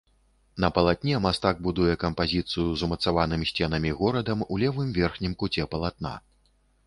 На 0.63 0.69
палатне 0.75 1.17
мастак 1.25 1.59
будуе 1.67 1.93
кампазіцыю 2.03 2.65
з 2.81 2.87
умацаваным 2.87 3.41
сценамі 3.51 3.91
горадам 4.01 4.39
у 4.53 4.59
левым 4.65 4.89
верхнім 4.99 5.33
куце 5.43 5.63
палатна. 5.77 6.15